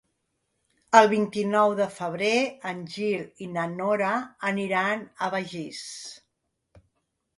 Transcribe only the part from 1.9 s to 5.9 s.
febrer en Gil i na Nora aniran a Begís.